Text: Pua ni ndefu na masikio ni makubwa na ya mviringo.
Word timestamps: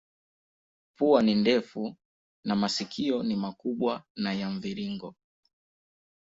Pua 0.95 1.21
ni 1.21 1.35
ndefu 1.35 1.95
na 2.45 2.55
masikio 2.55 3.23
ni 3.23 3.35
makubwa 3.35 4.03
na 4.15 4.33
ya 4.33 4.49
mviringo. 4.49 5.15